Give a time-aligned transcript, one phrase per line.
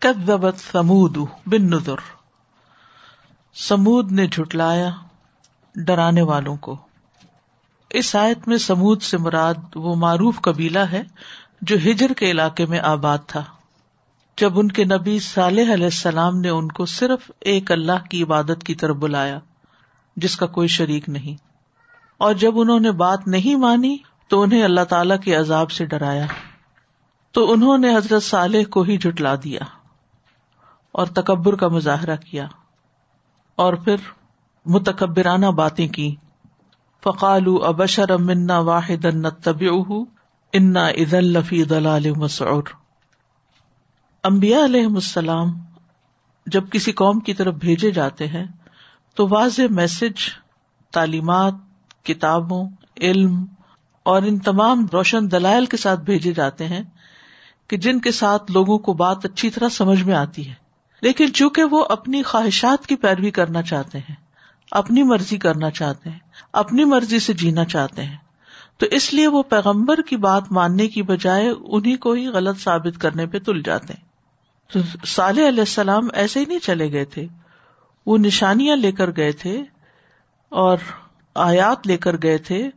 [0.00, 1.94] کدبت سمود بن نظر
[3.54, 4.90] سمود نے جھٹلایا
[5.74, 6.76] ڈرانے والوں کو۔
[7.90, 11.02] اس آیت میں سمود سے مراد وہ معروف قبیلہ ہے
[11.62, 13.44] جو ہجر کے علاقے میں آباد تھا۔
[14.36, 18.64] جب ان کے نبی صالح علیہ السلام نے ان کو صرف ایک اللہ کی عبادت
[18.66, 19.38] کی طرف بلایا،
[20.16, 21.42] جس کا کوئی شریک نہیں۔
[22.18, 23.96] اور جب انہوں نے بات نہیں مانی،
[24.28, 26.26] تو انہیں اللہ تعالی کے عذاب سے ڈرایا۔
[27.32, 29.60] تو انہوں نے حضرت صالح کو ہی جٹلا دیا۔
[30.98, 32.46] اور تکبر کا مظاہرہ کیا
[33.56, 33.96] اور پھر
[34.66, 36.16] متکبرانہ باتیں کی۔
[37.04, 39.06] فقالو ابشر امنا واحد
[39.44, 39.62] طب
[40.52, 42.62] انا عید الفی دلال مسعور۔
[44.22, 45.52] امبیا علیہ السلام
[46.46, 48.44] جب کسی قوم کی طرف بھیجے جاتے ہیں
[49.14, 50.28] تو واضح میسج،
[50.92, 51.54] تعلیمات،
[52.04, 52.68] کتابوں،
[53.00, 53.44] علم
[54.02, 56.82] اور ان تمام روشن دلائل کے ساتھ بھیجے جاتے ہیں
[57.68, 60.67] کہ جن کے ساتھ لوگوں کو بات اچھی طرح سمجھ میں آتی ہے۔
[61.02, 64.14] لیکن چونکہ وہ اپنی خواہشات کی پیروی کرنا چاہتے ہیں،
[64.70, 66.18] اپنی مرضی کرنا چاہتے ہیں،
[66.52, 68.16] اپنی مرضی سے جینا چاہتے ہیں،
[68.76, 73.00] تو اس لیے وہ پیغمبر کی بات ماننے کی بجائے انہیں کو ہی غلط ثابت
[73.00, 74.08] کرنے پہ تل جاتے ہیں۔
[74.72, 77.26] تو صالح علیہ السلام ایسے ہی نہیں چلے گئے تھے۔
[78.06, 79.62] وہ نشانیاں لے کر گئے تھے
[80.48, 80.78] اور
[81.34, 82.70] آیات لے کر گئے تھے،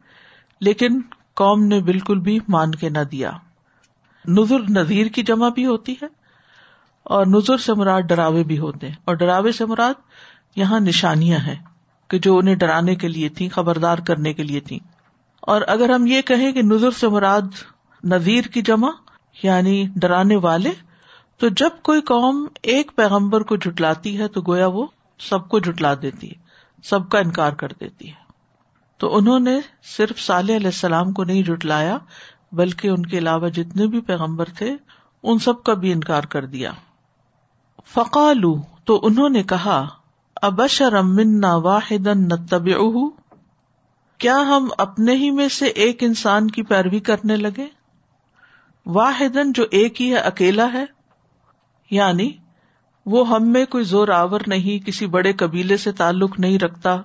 [0.61, 1.02] لیکن
[1.33, 3.31] قوم نے بالکل بھی مان کے نہ دیا۔
[4.25, 6.20] نظر نذیر کی جمع بھی ہوتی ہے۔
[7.03, 9.94] اور نظر سے مراد ڈراوے بھی ہوتے ہیں۔ اور ڈراوے سے مراد
[10.55, 11.55] یہاں نشانیاں ہیں
[12.08, 14.80] کہ جو انہیں ڈرانے کے لیے تھی خبردار کرنے کے لیے تھی
[15.41, 17.41] اور اگر ہم یہ کہیں کہ نظر سے مراد
[18.03, 18.89] نذیر کی جمع
[19.43, 20.71] یعنی ڈرانے والے،
[21.38, 24.86] تو جب کوئی قوم ایک پیغمبر کو جٹلاتی ہے، تو گویا وہ
[25.19, 26.36] سب کو جٹلا دیتی ہے،
[26.83, 28.21] سب کا انکار کر دیتی ہے۔
[28.97, 29.59] تو انہوں نے
[29.97, 31.97] صرف صالح علیہ السلام کو نہیں جٹلایا
[32.52, 34.75] بلکہ ان کے علاوہ جتنے بھی پیغمبر تھے،
[35.23, 36.71] ان سب کا بھی انکار کر دیا۔
[37.89, 39.87] فقالو تو انہوں نے کہا
[40.41, 42.69] ابشر منا واحد نتب
[44.19, 47.65] کیا ہم اپنے ہی میں سے ایک انسان کی پیروی کرنے لگے؟
[48.86, 50.86] واحد جو ایک ہی ہے، اکیلا ہے؟
[51.91, 52.31] یعنی
[53.05, 56.97] وہ ہم میں کوئی زور آور نہیں، کسی بڑے قبیلے سے تعلق نہیں رکھتا،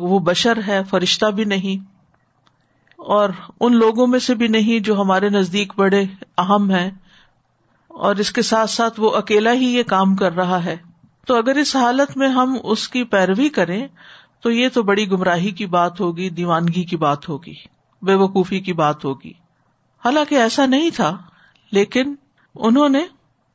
[0.00, 1.84] وہ بشر ہے، فرشتہ بھی نہیں،
[2.98, 3.30] اور
[3.60, 6.04] ان لوگوں میں سے بھی نہیں جو ہمارے نزدیک بڑے،
[6.38, 6.90] اہم ہیں
[7.98, 10.76] اور اس کے ساتھ ساتھ وہ اکیلا ہی یہ کام کر رہا ہے۔
[11.26, 13.86] تو اگر اس حالت میں ہم اس کی پیروی کریں،
[14.40, 17.54] تو یہ تو بڑی گمراہی کی بات ہوگی، دیوانگی کی بات ہوگی،
[18.02, 19.32] بے وقوفی کی بات ہوگی۔
[20.04, 21.16] حالانکہ ایسا نہیں تھا،
[21.72, 22.14] لیکن
[22.54, 23.04] انہوں نے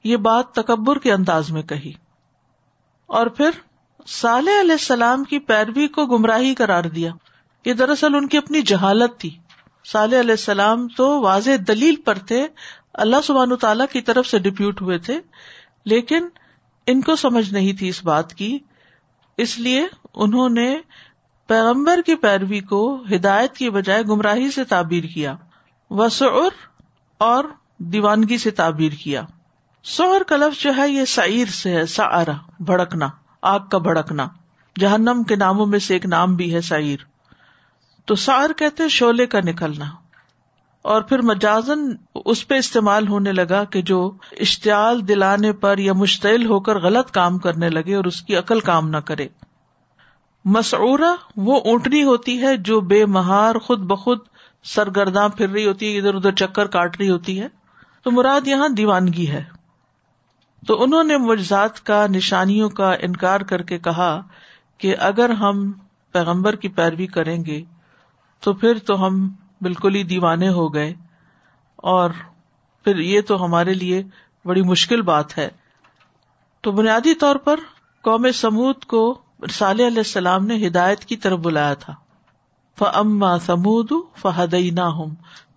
[0.03, 1.92] یہ بات تکبر کے انداز میں کہی۔
[3.06, 3.50] اور پھر
[4.08, 7.12] صالح علیہ السلام کی پیروی کو گمراہی قرار دیا۔
[7.66, 9.38] یہ دراصل ان کی اپنی جہالت تھی۔
[9.86, 12.48] صالح علیہ السلام تو واضح دلیل پر تھے
[12.94, 15.20] اللہ سبحان تعالی کی طرف سے ڈپیوٹ ہوئے تھے،
[15.86, 16.28] لیکن
[16.88, 18.59] ان کو سمجھ نہیں تھی اس بات کی۔
[19.38, 20.78] اس لیے انہوں نے
[21.48, 25.36] پیغمبر کی پیروی کو ہدایت کی بجائے گمراہی سے تعبیر کیا،
[25.90, 26.68] وسعر
[27.18, 27.44] اور
[27.78, 29.22] دیوانگی سے تعبیر کیا۔
[29.84, 33.08] سور کا لفظ جو ہے، یہ سعیر سے ہے سارا بھڑکنا،
[33.42, 34.28] آگ کا بھڑکنا۔
[34.80, 36.98] جہنم کے ناموں میں سے ایک نام بھی ہے سعیر۔
[38.06, 39.86] تو سار کہتے شولے کا نکلنا۔
[40.84, 41.80] اور پھر مجازن
[42.26, 47.12] اس پہ استعمال ہونے لگا کہ جو اشتعال دلانے پر یا مشتعل ہو کر غلط
[47.12, 49.28] کام کرنے لگے اور اس کی عقل کام نہ کرے۔
[50.46, 54.20] مسعورہ وہ اونٹنی ہوتی ہے جو بے مہار خود بخود
[54.64, 57.48] سرگرداں پھر رہی ہوتی ہے، ادھر ادھر چکر کاٹ رہی ہوتی ہے۔
[58.04, 59.44] تو مراد یہاں دیوانگی ہے۔
[60.68, 64.22] تو انہوں نے مجزاد کا، نشانیوں کا انکار کر کے کہا
[64.78, 65.72] کہ اگر ہم
[66.12, 67.64] پیغمبر کی پیروی کریں گے
[68.40, 69.30] تو پھر تو ہم
[69.63, 70.94] بالکل ہی دیوانے ہو گئے۔
[71.75, 72.09] اور
[72.84, 74.03] پھر یہ تو ہمارے لیے
[74.46, 75.50] بڑی مشکل بات ہے۔
[76.62, 77.59] تو بنیادی طور پر
[78.02, 81.94] قوم سمود کو صالح علیہ السلام نے ہدایت کی طرف بلایا تھا۔
[82.79, 85.16] فما سمود فہدئی نہ ہوں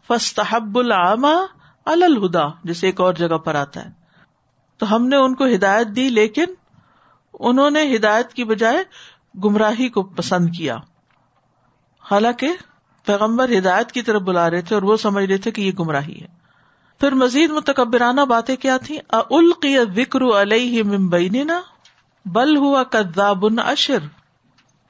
[0.09, 1.47] فستحب العامہ
[1.85, 3.91] الہدا جیسے ایک اور جگہ پر آتا ہے۔
[4.79, 6.45] تو ہم نے ان کو ہدایت دی، لیکن
[7.41, 8.79] انہوں نے ہدایت کی بجائے
[9.45, 10.77] گمراہی کو پسند کیا۔
[12.11, 12.49] حالانکہ
[13.07, 16.21] پیغمبر ہدایت کی طرف بلا رہے تھے اور وہ سمجھ رہے تھے کہ یہ گمراہی
[16.21, 16.27] ہے۔
[17.01, 21.29] پھر مزید متکبرانہ باتیں کیا تھی القی وکر علیہ ممبئی
[22.27, 23.99] بل ہوا کداب اشر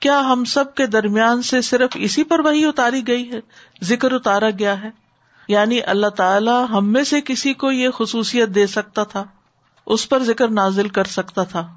[0.01, 3.41] کیا ہم سب کے درمیان سے صرف اسی پر وہی اتاری گئی ہے؟
[3.83, 4.91] ذکر اتارا گیا ہے۔
[5.49, 9.25] یعنی اللہ تعالی ہم میں سے کسی کو یہ خصوصیت دے سکتا تھا،
[9.87, 11.75] اس پر ذکر نازل کر سکتا تھا۔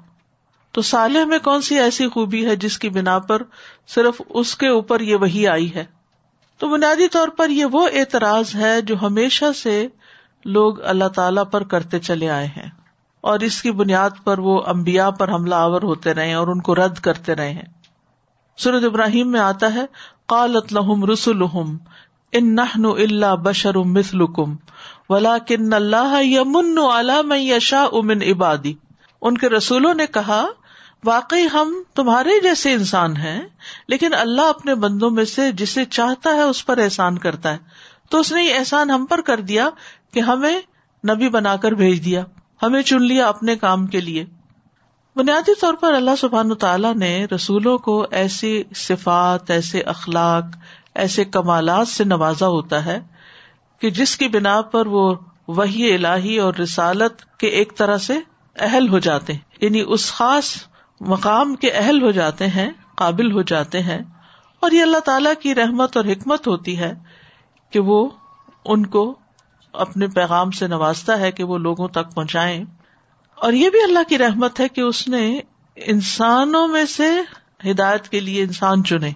[0.72, 3.42] تو سالح میں کون سی ایسی خوبی ہے جس کی بنا پر
[3.88, 5.84] صرف اس کے اوپر یہ وہی آئی ہے؟
[6.60, 9.88] تو بنیادی طور پر یہ وہ اعتراض ہے جو ہمیشہ سے
[10.44, 12.70] لوگ اللہ تعالی پر کرتے چلے آئے ہیں
[13.20, 16.74] اور اس کی بنیاد پر وہ امبیا پر حملہ آور ہوتے رہے اور ان کو
[16.74, 17.68] رد کرتے رہے ہیں۔
[18.56, 19.84] سورت ابراہیم میں آتا ہے،
[20.26, 21.76] قالت لہم رسولہم
[22.32, 24.56] ان نحن الا بشر مثلکم
[25.08, 28.74] ولکن اللہ یمن علی من یشاء من عبادی۔
[29.22, 30.46] ان کے رسولوں نے کہا
[31.04, 33.42] واقعی ہم تمہارے جیسے انسان ہیں،
[33.88, 37.58] لیکن اللہ اپنے بندوں میں سے جسے چاہتا ہے اس پر احسان کرتا ہے۔
[38.10, 39.68] تو اس نے یہ احسان ہم پر کر دیا
[40.12, 40.60] کہ ہمیں
[41.08, 42.24] نبی بنا کر بھیج دیا،
[42.62, 44.24] ہمیں چن لیا اپنے کام کے لیے۔
[45.16, 50.44] بنیادی طور پر اللہ سبحان تعالیٰ نے رسولوں کو ایسی صفات، ایسے اخلاق،
[50.94, 53.00] ایسے کمالات سے نوازا ہوتا ہے
[53.80, 55.14] کہ جس کی بنا پر وہ
[55.48, 58.18] وہی الہی اور رسالت کے ایک طرح سے
[58.58, 60.69] اہل ہو جاتے ہیں۔ یعنی اس خاص
[61.00, 63.98] مقام کے اہل ہو جاتے ہیں، قابل ہو جاتے ہیں،
[64.60, 66.94] اور یہ اللہ تعالی کی رحمت اور حکمت ہوتی ہے
[67.70, 68.08] کہ وہ
[68.64, 69.18] ان کو
[69.72, 72.64] اپنے پیغام سے نوازتا ہے کہ وہ لوگوں تک پہنچائے
[73.34, 75.40] اور یہ بھی اللہ کی رحمت ہے کہ اس نے
[75.76, 77.20] انسانوں میں سے
[77.70, 79.10] ہدایت کے لیے انسان چنے۔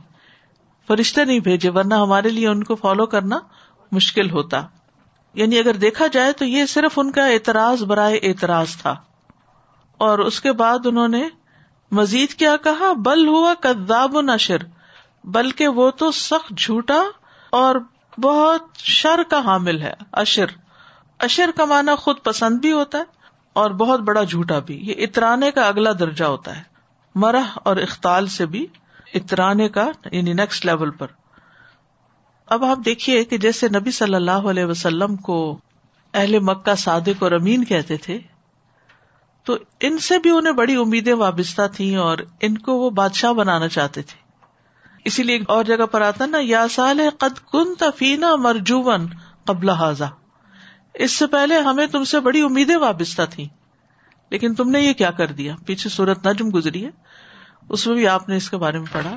[0.86, 3.38] فرشتے نہیں بھیجے، ورنہ ہمارے لیے ان کو فالو کرنا
[3.92, 4.62] مشکل ہوتا۔
[5.34, 8.96] یعنی اگر دیکھا جائے تو یہ صرف ان کا اعتراض برائے اعتراض تھا۔
[9.98, 11.28] اور اس کے بعد انہوں نے
[11.90, 14.56] مزید کیا کہا؟ بل ہوا کداب و نشر،
[15.24, 17.02] بلکہ وہ تو سخت جھوٹا
[17.50, 17.74] اور
[18.18, 20.46] بہت شر کا حامل ہے، اشر۔
[21.18, 23.04] اشر کا معنی خود پسند بھی ہوتا ہے
[23.52, 26.62] اور بہت بڑا جھوٹا بھی۔ یہ اترانے کا اگلا درجہ ہوتا ہے۔
[27.14, 28.66] مرح اور اختال سے بھی
[29.14, 31.06] اترانے کا یعنی نیکسٹ لیول پر۔
[32.46, 35.58] اب آپ دیکھیے کہ جیسے نبی صلی اللہ علیہ وسلم کو
[36.14, 38.18] اہل مکہ صادق اور امین کہتے تھے
[39.44, 43.68] تو ان سے بھی انہیں بڑی امیدیں وابستہ تھیں اور ان کو وہ بادشاہ بنانا
[43.68, 44.24] چاہتے تھے۔
[45.04, 49.06] اسی لیے اور جگہ پر آتا نا، یا سال ہے قد کن تفینا مرجون
[49.44, 50.06] قبل حاضا
[50.94, 53.48] اس سے پہلے ہمیں تم سے بڑی امیدیں وابستہ تھیں۔
[54.30, 56.90] لیکن تم نے یہ کیا کر دیا؟ پیچھے سورت نجم گزری ہے۔
[57.68, 59.16] اس میں بھی آپ نے اس کے بارے میں پڑھا۔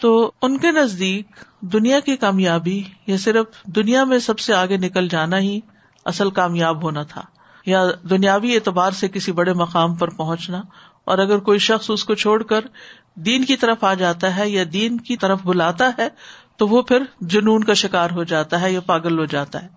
[0.00, 1.26] تو ان کے نزدیک
[1.60, 5.60] دنیا کی کامیابی یا صرف دنیا میں سب سے آگے نکل جانا ہی
[6.04, 7.22] اصل کامیاب ہونا تھا۔
[7.68, 10.62] یا دنیاوی اعتبار سے کسی بڑے مقام پر پہنچنا
[11.04, 12.60] اور اگر کوئی شخص اس کو چھوڑ کر
[13.14, 16.08] دین کی طرف آ جاتا ہے یا دین کی طرف بلاتا ہے
[16.56, 19.68] تو وہ پھر جنون کا شکار ہو جاتا ہے یا پاگل ہو جاتا ہے۔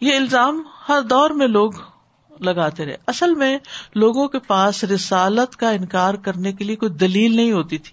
[0.00, 1.72] یہ الزام ہر دور میں لوگ
[2.40, 3.58] لگاتے رہے۔ اصل میں
[3.94, 7.92] لوگوں کے پاس رسالت کا انکار کرنے کے لیے کوئی دلیل نہیں ہوتی تھی۔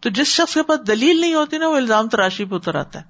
[0.00, 2.98] تو جس شخص کے پاس دلیل نہیں ہوتی نا، وہ الزام تراشی پہ اتر آتا
[2.98, 3.04] ہے۔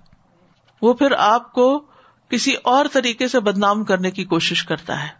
[0.82, 1.84] وہ پھر آپ کو
[2.28, 5.19] کسی اور طریقے سے بدنام کرنے کی کوشش کرتا ہے۔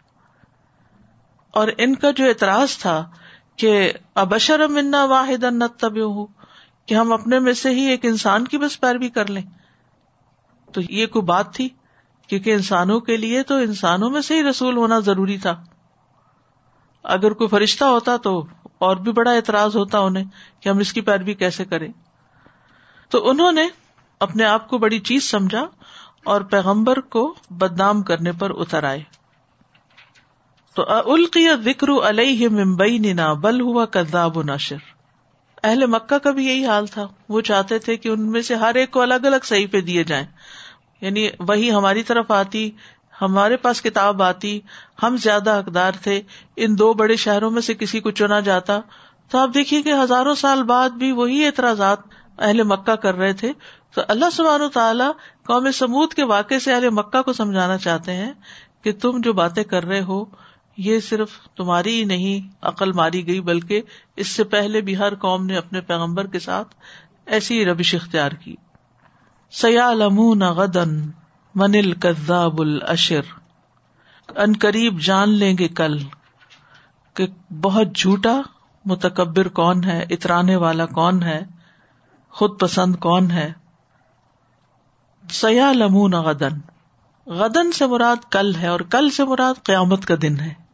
[1.50, 3.10] اور ان کا جو اعتراض تھا
[3.56, 5.44] کہ ابشر منا واحد
[5.78, 6.26] طب ہوں
[6.86, 9.42] کہ ہم اپنے میں سے ہی ایک انسان کی بس پیروی کر لیں۔
[10.72, 11.68] تو یہ کوئی بات تھی؟
[12.26, 15.64] کیونکہ انسانوں کے لیے تو انسانوں میں سے ہی رسول ہونا ضروری تھا۔
[17.02, 18.46] اگر کوئی فرشتہ ہوتا تو
[18.78, 20.24] اور بھی بڑا اعتراض ہوتا انہیں
[20.60, 21.92] کہ ہم اس کی پیروی کیسے کریں۔
[23.08, 23.68] تو انہوں نے
[24.20, 25.66] اپنے آپ کو بڑی چیز سمجھا
[26.24, 29.19] اور پیغمبر کو بدنام کرنے پر اتر آئے۔
[30.80, 34.76] تو القی ذکر علیہ ممبئی ننا بل ہوا کداب و نشر۔
[35.64, 38.74] اہل مکہ کا بھی یہی حال تھا۔ وہ چاہتے تھے کہ ان میں سے ہر
[38.74, 40.26] ایک کو الگ الگ صحیح پہ دیے جائیں۔
[41.00, 42.70] یعنی وہی ہماری طرف آتی،
[43.22, 44.60] ہمارے پاس کتاب آتی،
[45.02, 46.22] ہم زیادہ حقدار تھے،
[46.56, 48.80] ان دو بڑے شہروں میں سے کسی کو چنا جاتا۔
[49.30, 51.98] تو آپ دیکھیے کہ ہزاروں سال بعد بھی وہی اعتراضات
[52.38, 53.52] اہل مکہ کر رہے تھے۔
[53.94, 55.12] تو اللہ سبحانہ تعالیٰ
[55.46, 58.32] قوم سمود کے واقعے سے اہل مکہ کو سمجھانا چاہتے ہیں
[58.82, 60.49] کہ تم جو باتیں کر رہے ہو
[60.80, 63.82] یہ صرف تمہاری ہی نہیں عقل ماری گئی، بلکہ
[64.16, 66.74] اس سے پہلے بھی ہر قوم نے اپنے پیغمبر کے ساتھ
[67.26, 68.56] ایسی ربش اختیار کی۔
[69.50, 70.02] سیال
[70.42, 71.10] غدن
[71.54, 73.22] منل کذاب الشر
[74.36, 75.98] ان قریب جان لیں گے کل
[77.14, 78.40] کہ بہت جھوٹا
[78.84, 81.44] متکبر کون ہے، اترانے والا کون ہے،
[82.30, 83.52] خود پسند کون ہے۔
[85.30, 85.82] سیال
[86.14, 86.58] غدن
[87.26, 90.69] غدن سے مراد کل ہے اور کل سے مراد قیامت کا دن ہے۔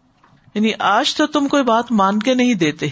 [0.57, 2.87] یعنی آج تو تم کوئی بات مان کے نہیں دیتے،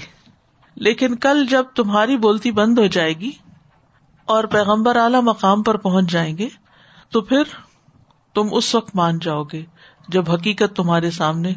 [0.75, 3.31] لیکن کل جب تمہاری بولتی بند ہو جائے گی
[4.25, 6.49] اور پیغمبر اعلی مقام پر پہنچ جائیں گے،
[7.11, 7.43] تو پھر
[8.35, 9.65] تم اس وقت مان جاؤ گے
[10.09, 11.53] جب حقیقت تمہارے سامنے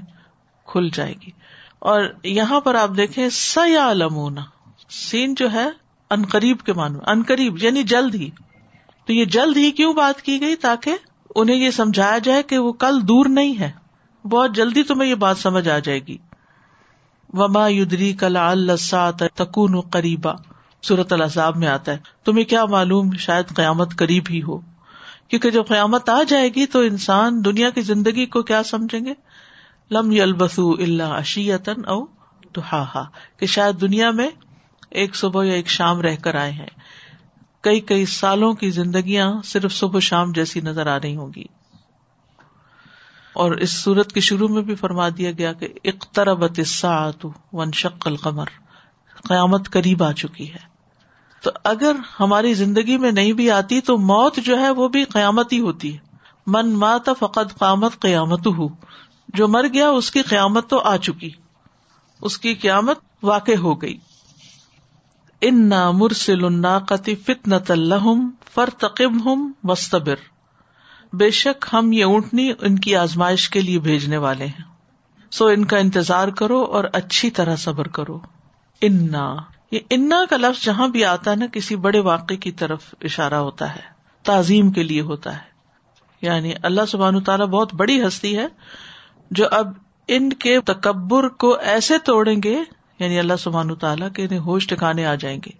[0.65, 1.31] کھل جائے گی۔
[1.79, 4.41] اور یہاں پر آپ دیکھیں سیا لمونا
[4.89, 5.69] سین جو ہے
[6.09, 8.29] انقریب کے مان انقریب یعنی جلد ہی۔
[9.05, 10.95] تو یہ جلد ہی کیوں بات کی گئی تاکہ
[11.35, 13.86] انہیں یہ سمجھایا جائے کہ وہ کل دور نہیں ہے؟
[14.27, 16.17] بہت جلدی تمہیں یہ بات سمجھ آ جائے گی۔
[17.33, 20.31] وما یدری کلا السات تکون قریبا
[20.83, 24.59] صورت الزاب میں آتا ہے۔ تمہیں کیا معلوم شاید قیامت قریب ہی ہو۔
[25.27, 29.13] کیونکہ جب قیامت آ جائے گی تو انسان دنیا کی زندگی کو کیا سمجھیں گے؟
[29.91, 32.05] لم یلبسو اللہ اشیتن او
[32.53, 33.05] تو ہا
[33.37, 34.29] کہ شاید دنیا میں
[34.89, 36.65] ایک صبح یا ایک شام رہ کر آئے ہیں۔
[37.61, 41.43] کئی کئی سالوں کی زندگیاں صرف صبح شام جیسی نظر آ رہی ہوں گی۔
[43.37, 46.85] اور اس سورت کے شروع میں بھی فرما دیا گیا کہ اقتربت
[47.53, 48.45] ون شق القمر،
[49.23, 50.59] قیامت قریب آ چکی ہے۔
[51.41, 55.53] تو اگر ہماری زندگی میں نہیں بھی آتی تو موت جو ہے وہ بھی قیامت
[55.53, 55.97] ہی ہوتی ہے۔
[56.47, 58.67] من مات فقط قیامت قیامت ہو
[59.27, 61.29] جو مر گیا اس کی قیامت تو آ چکی۔
[62.21, 63.97] اس کی قیامت واقع ہو گئی۔
[65.41, 70.36] ان نہ مرسل الناقتی فتنت الحم فرتقب ہم مستبر
[71.17, 74.63] بے شک ہم یہ اونٹنی ان کی آزمائش کے لیے بھیجنے والے ہیں۔
[75.31, 78.19] سو ان کا انتظار کرو اور اچھی طرح صبر کرو۔
[78.81, 79.35] انا۔
[79.71, 83.33] یہ انا کا لفظ جہاں بھی آتا ہے نا، کسی بڑے واقعے کی طرف اشارہ
[83.33, 83.79] ہوتا ہے،
[84.23, 85.57] تعظیم کے لیے ہوتا ہے۔
[86.21, 88.47] یعنی اللہ سبحان تعالیٰ بہت بڑی ہستی ہے،
[89.31, 89.67] جو اب
[90.07, 92.59] ان کے تکبر کو ایسے توڑیں گے
[92.99, 95.51] یعنی اللہ سبحان تعالیٰ کے انہیں ہوش ٹکانے آ جائیں گے۔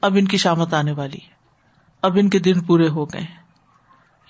[0.00, 1.36] اب ان کی شامت آنے والی ہے۔
[2.02, 3.45] اب ان کے دن پورے ہو گئے ہیں۔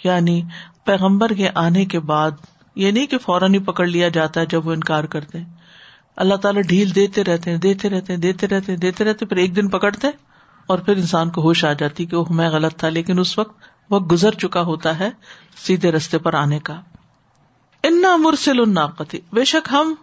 [0.06, 0.42] یعنی
[0.84, 2.30] پیغمبر کے آنے کے بعد،
[2.74, 5.54] یہ نہیں کہ فوراً ہی پکڑ لیا جاتا ہے جب وہ انکار کرتے ہیں۔
[6.16, 9.36] اللہ تعالیٰ ڈھیل دیتے رہتے ہیں، دیتے رہتے ہیں، دیتے رہتے ہیں، دیتے رہتے پھر
[9.36, 10.08] ایک دن پکڑتے
[10.66, 13.60] اور پھر انسان کو ہوش آ جاتی کہ وہ میں غلط تھا۔ لیکن اس وقت
[13.90, 15.10] وہ گزر چکا ہوتا ہے
[15.56, 16.80] سیدھے رستے پر آنے کا۔
[17.84, 19.94] انا مرسل الناقتی بے شک ہم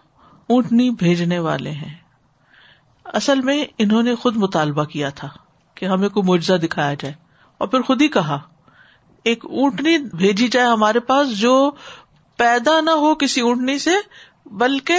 [0.48, 1.94] اونٹنی بھیجنے والے ہیں۔
[3.04, 5.28] اصل میں انہوں نے خود مطالبہ کیا تھا
[5.74, 7.14] کہ ہمیں کوئی معجزہ دکھایا جائے
[7.58, 8.38] اور پھر خود ہی کہا
[9.24, 11.70] ایک اونٹنی بھیجی جائے ہمارے پاس جو
[12.36, 13.90] پیدا نہ ہو کسی اونٹنی سے،
[14.46, 14.94] بلکہ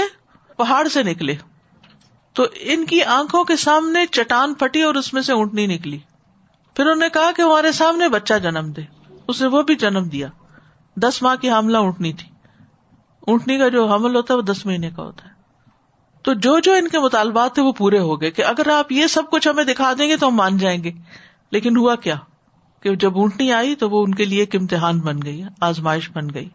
[0.58, 1.36] پہاڑ سے نکلے۔
[2.34, 5.98] تو ان کی آنکھوں کے سامنے چٹان پھٹی اور اس میں سے اونٹنی نکلی۔
[6.76, 8.82] پھر انہوں نے کہا کہ ہمارے سامنے بچہ جنم دے۔
[9.28, 10.28] اس نے وہ بھی جنم دیا۔
[10.96, 12.30] دس ماہ کی حاملہ اونٹنی تھی۔
[13.20, 15.34] اونٹنی کا جو حمل ہوتا ہے وہ دس مہینے کا ہوتا ہے۔
[16.22, 19.08] تو جو جو ان کے مطالبات تھے وہ پورے ہو گئے کہ اگر آپ یہ
[19.08, 20.92] سب کچھ ہمیں دکھا دیں گے تو ہم مان جائیں گے۔
[21.52, 22.16] لیکن ہوا کیا؟
[22.82, 26.28] کہ جب اونٹنی آئی تو وہ ان کے لیے ایک امتحان بن گئی، آزمائش بن
[26.34, 26.50] گئی۔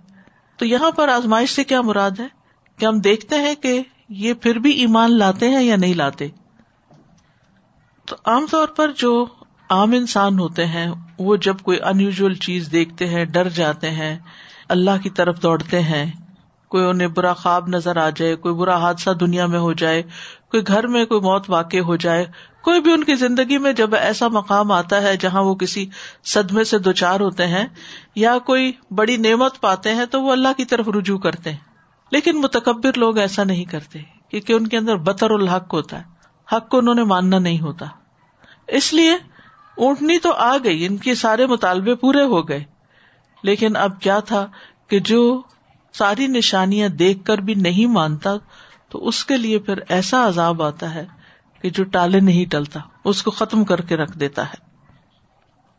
[0.56, 2.26] تو یہاں پر آزمائش سے کیا مراد ہے؟
[2.78, 6.28] کہ ہم دیکھتے ہیں کہ یہ پھر بھی ایمان لاتے ہیں یا نہیں لاتے۔
[8.06, 9.26] تو عام طور پر جو
[9.70, 10.86] عام انسان ہوتے ہیں،
[11.18, 14.18] وہ جب کوئی انیوژل چیز دیکھتے ہیں، ڈر جاتے ہیں،
[14.68, 16.12] اللہ کی طرف دوڑتے ہیں،
[16.68, 20.02] کوئی انہیں برا خواب نظر آ جائے، کوئی برا حادثہ دنیا میں ہو جائے
[20.50, 22.26] کوئی گھر میں کوئی موت واقع ہو جائے،
[22.62, 25.86] کوئی بھی ان کی زندگی میں جب ایسا مقام آتا ہے جہاں وہ کسی
[26.24, 27.66] صدمے سے دو چار ہوتے ہیں
[28.14, 31.58] یا کوئی بڑی نعمت پاتے ہیں تو وہ اللہ کی طرف رجوع کرتے ہیں۔
[32.10, 33.98] لیکن متکبر لوگ ایسا نہیں کرتے،
[34.30, 36.04] کیونکہ ان کے اندر بطر الحق ہوتا ہے۔
[36.52, 37.86] حق کو انہوں نے ماننا نہیں ہوتا۔
[38.68, 39.12] اس لیے
[39.76, 42.64] اونٹنی تو آ گئی، ان کے سارے مطالبے پورے ہو گئے۔
[43.42, 44.46] لیکن اب کیا تھا
[44.88, 45.42] کہ جو
[45.92, 48.30] ساری نشانیاں دیکھ کر بھی نہیں مانتا
[48.90, 51.06] تو اس کے لیے پھر ایسا عذاب آتا ہے
[51.62, 54.70] کہ جو ٹالے نہیں ٹلتا، اس کو ختم کر کے رکھ دیتا ہے۔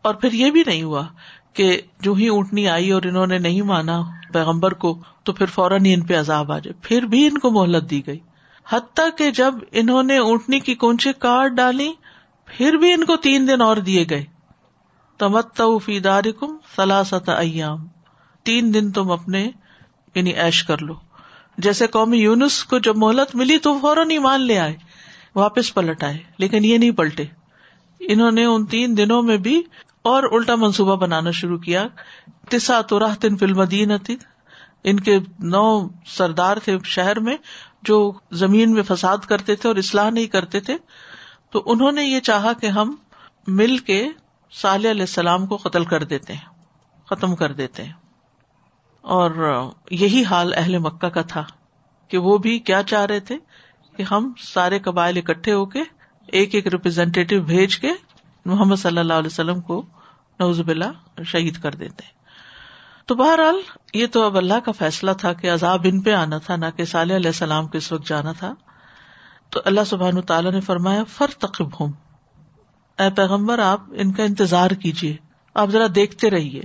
[0.02, 1.08] اور پھر یہ بھی نہیں ہوا
[1.54, 4.02] کہ جو ہی اونٹنی آئی اور انہوں نے نہیں مانا
[4.34, 7.52] پیغمبر کو، تو پھر فوراً ہی ان پہ عذاب آ جائے۔ پھر بھی ان کو
[7.52, 8.20] مہلت دی گئی۔
[8.70, 11.94] حتیٰ کہ جب انہوں نے اونٹنی کی کونچی کاٹ ڈالی،
[12.46, 14.26] پھر بھی ان کو تین دن اور دیے گئے۔
[15.18, 17.88] تمت فی دار کم سلاست ایام۔
[18.44, 19.52] تین دن تم اپنے
[20.16, 20.94] یعنی ایش کر لو۔
[21.58, 24.74] جیسے قومی یونس کو جب مہلت ملی تو فوراً ایمان لے آئے،
[25.36, 27.26] واپس پلٹ آئے، لیکن یہ نہیں پلٹے۔
[28.00, 29.62] انہوں نے ان تین دنوں میں بھی
[30.02, 31.88] اور الٹا منصوبہ بنانا شروع کیا۔
[32.50, 33.64] تسا تو راہ تن فلم
[33.98, 34.18] تھی
[34.84, 37.38] ان کے نو سردار تھے شہر میں
[37.84, 40.78] جو زمین میں فساد کرتے تھے اور اصلاح نہیں کرتے تھے۔
[41.52, 42.96] تو انہوں نے یہ چاہا کہ ہم
[43.48, 44.08] مل کے
[44.52, 46.54] صالح علیہ السلام کو قتل کر دیتے ہیں،
[47.10, 47.94] ختم کر دیتے ہیں۔
[49.02, 49.32] اور
[49.92, 51.44] یہی حال اہل مکہ کا تھا
[52.08, 53.38] کہ وہ بھی کیا چاہ رہے تھے
[53.98, 55.80] کہ ہم سارے قبائل اکٹھے ہو کے
[56.28, 57.92] ایک ایک ریپرزینٹیو بھیج کے
[58.46, 59.86] محمد صلی اللہ علیہ وسلم کو
[60.40, 60.92] نوز بلا
[61.26, 62.04] شہید کر دیتے
[63.06, 63.56] تو بہرحال
[63.94, 66.86] یہ تو اب اللہ کا فیصلہ تھا کہ عذاب ان پہ آنا تھا، نہ کہ
[66.86, 68.54] صالح علیہ السلام کے اس وقت جانا تھا۔
[69.50, 71.92] تو اللہ سبحان تعالیٰ نے فرمایا فر تقب ہوں
[73.00, 75.16] اے پیغمبر، آپ ان کا انتظار کیجیے
[75.54, 76.62] آپ ذرا دیکھتے رہیے۔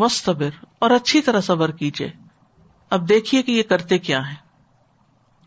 [0.00, 2.12] وسطبر اور اچھی طرح صبر کیجیے
[2.90, 4.50] اب دیکھیے کہ یہ کرتے کیا ہے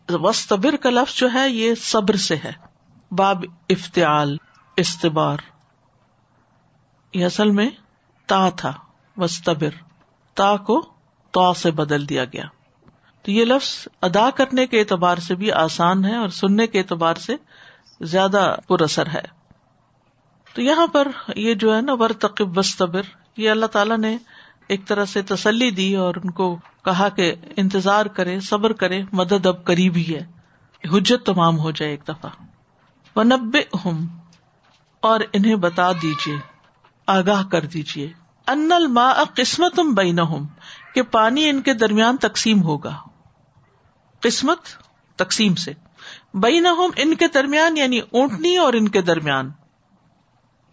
[0.08, 2.52] وسطبر کا لفظ جو ہے، یہ صبر سے ہے۔
[3.10, 4.36] باب افتعال،
[4.76, 5.36] استبار۔
[7.14, 7.70] یہ اصل میں
[8.26, 8.72] تا تھا
[9.16, 9.82] وسطبر
[10.34, 10.92] تا کو
[11.30, 12.44] تو سے بدل دیا گیا۔
[13.22, 17.14] تو یہ لفظ ادا کرنے کے اعتبار سے بھی آسان ہے اور سننے کے اعتبار
[17.14, 17.36] سے
[18.00, 19.22] زیادہ پر اثر ہے۔
[20.54, 23.02] تو یہاں پر یہ جو ہے نا، ورتقب وسطبر
[23.36, 24.18] یہ اللہ تعالیٰ نے
[24.68, 29.46] ایک طرح سے تسلی دی اور ان کو کہا کہ انتظار کرے، صبر کرے، مدد
[29.46, 30.34] اب قریب ہی ہے۔
[30.84, 32.30] حجت تمام ہو جائے ایک دفعہ۔
[33.16, 34.06] وہ نبے ہوں
[35.00, 36.36] اور انہیں بتا دیجیے
[37.06, 38.12] آگاہ کر دیجیے
[38.46, 40.18] ان الما قسمت بین
[40.94, 42.98] کہ پانی ان کے درمیان تقسیم ہوگا۔
[44.20, 44.58] قسمت
[45.16, 45.72] تقسیم سے۔
[46.34, 46.66] بین
[46.96, 49.50] ان کے درمیان یعنی اونٹنی اور ان کے درمیان۔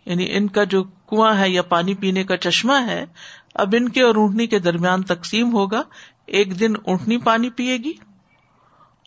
[0.05, 3.05] یعنی ان کا جو کنواں ہے یا پانی پینے کا چشمہ ہے
[3.55, 5.81] اب ان کے اور اونٹنی کے درمیان تقسیم ہوگا۔
[6.27, 7.93] ایک دن اونٹنی پانی پیے گی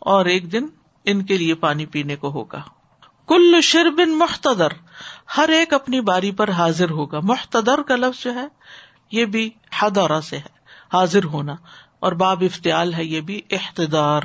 [0.01, 0.65] اور ایک دن
[1.05, 2.61] ان کے لیے پانی پینے کو ہوگا۔
[3.27, 4.67] کل شربن محتدر
[5.37, 8.47] ہر ایک اپنی باری پر حاضر ہوگا۔ محتدر کا لفظ جو ہے،
[9.11, 9.49] یہ بھی
[9.81, 10.55] حدورا سے ہے،
[10.93, 11.55] حاضر ہونا۔
[11.99, 14.21] اور باب افتعال ہے، یہ بھی احتدار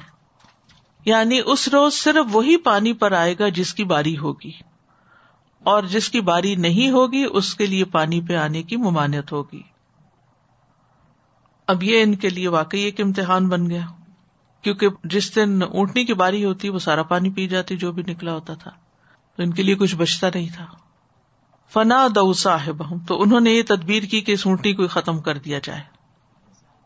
[1.05, 4.51] یعنی اس روز صرف وہی پانی پر آئے گا جس کی باری ہوگی۔
[5.65, 9.63] اور جس کی باری نہیں ہوگی، اس کے لیے پانی پہ آنے کی ممانت ہوگی۔
[11.71, 13.87] اب یہ ان کے لیے واقعی ایک امتحان بن گیا
[14.63, 18.33] کیونکہ جس دن اونٹنی کی باری ہوتی وہ سارا پانی پی جاتی جو بھی نکلا
[18.33, 18.71] ہوتا تھا
[19.37, 20.67] تو ان کے لیے کچھ بچتا نہیں تھا۔
[21.73, 25.39] فنا دو صاحب تو انہوں نے یہ تدبیر کی کہ اس اونٹنی کو ختم کر
[25.39, 25.81] دیا جائے۔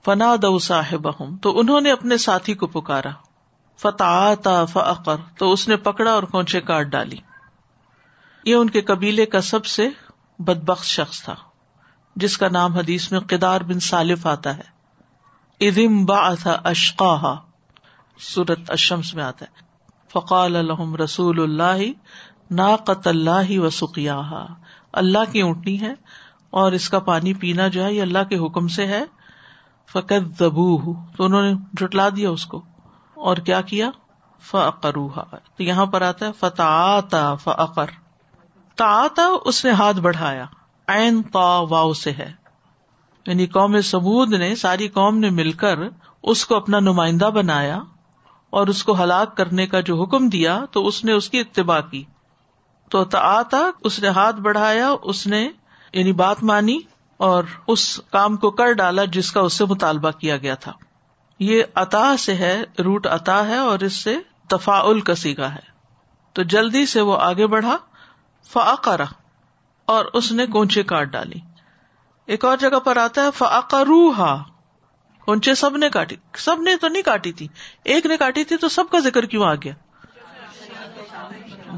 [0.04, 1.08] فنا دو صاحب
[1.42, 3.10] تو انہوں نے اپنے ساتھی کو پکارا۔
[3.78, 7.16] فتح فقر تو اس نے پکڑا اور کونچے کاٹ ڈالی۔
[8.44, 9.88] یہ ان کے قبیلے کا سب سے
[10.38, 11.34] بدبخت شخص تھا،
[12.16, 14.74] جس کا نام حدیث میں قدار بن صالف آتا ہے۔
[15.61, 17.34] ادم با تھا اشقا
[18.18, 19.50] سورت اشمس میں آتا ہے۔
[20.12, 21.82] فقال الحم رسول اللہ
[22.50, 24.23] نا قط اللہ و سکیا
[24.92, 25.94] اللہ کی اونٹنی ہے
[26.50, 29.04] اور اس کا پانی پینا جو ہے یہ اللہ کے حکم سے ہے۔
[29.92, 32.62] فقت زبو تو انہوں نے جٹلا دیا اس کو۔
[33.14, 33.90] اور کیا کیا؟
[34.40, 37.87] فروحا تو یہاں پر آتا ہے فتح فقر
[38.76, 39.06] تا
[39.44, 40.44] اس نے ہاتھ بڑھایا۔
[40.88, 42.43] این تا واؤ سے ہے۔
[43.26, 45.78] یعنی قوم سبود نے، ساری قوم نے مل کر
[46.23, 47.78] اس کو اپنا نمائندہ بنایا
[48.50, 51.81] اور اس کو ہلاک کرنے کا جو حکم دیا تو اس نے اس کی اتباع
[51.81, 52.04] کی۔
[52.88, 53.43] تو تا
[53.84, 55.49] اس نے ہاتھ بڑھایا، اس نے
[55.93, 56.78] یعنی بات مانی
[57.17, 60.73] اور اس کام کو کر ڈالا جس کا اس سے مطالبہ کیا گیا تھا۔
[61.39, 64.17] یہ عطا سے ہے، روٹ عطا ہے اور اس سے
[64.49, 65.75] تفاعل کا سیگا ہے۔
[66.32, 67.76] تو جلدی سے وہ آگے بڑھا
[68.52, 69.04] فعقرا
[69.84, 71.53] اور اس نے کونچے کاٹ ڈالی
[72.26, 74.43] ایک اور جگہ پر آتا ہے فعقروہا
[75.25, 77.49] کونچے سب نے کاٹی۔ سب نے تو نہیں کاٹی تھی۔
[77.84, 79.73] ایک نے کاٹی تھی تو سب کا ذکر کیوں آ گیا؟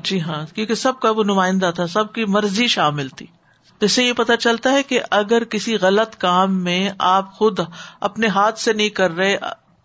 [0.05, 3.27] جی ہاں کیونکہ سب کا وہ نمائندہ تھا، سب کی مرضی شامل تھی۔
[3.81, 7.61] اس سے یہ پتا چلتا ہے کہ اگر کسی غلط کام میں آپ خود
[8.01, 9.37] اپنے ہاتھ سے نہیں کر رہے،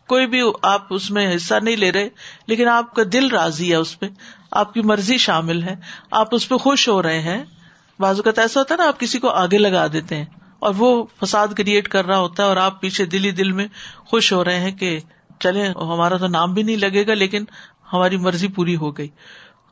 [0.08, 2.10] کوئی بھی آپ اس میں حصہ نہیں لے رہے،
[2.48, 4.06] لیکن آپ کا دل راضی ہے اس پہ،
[4.52, 5.76] آپ کی مرضی شامل ہے،
[6.12, 7.44] آپ اس پہ خوش ہو رہے ہیں۔
[8.00, 10.26] بازو کا ایسا ہوتا ہے نا، آپ کسی کو آگے لگا دیتے ہیں۔
[10.62, 13.68] اور وہ فساد کریٹ کر رہا ہوتا ہے اور آپ پیچھے دلی دل میں
[14.06, 15.00] خوش ہو رہے ہیں کہ
[15.40, 17.44] چلے ہمارا تو نام بھی نہیں لگے گا، لیکن
[17.94, 19.08] ہماری مرضی پوری ہو گئی۔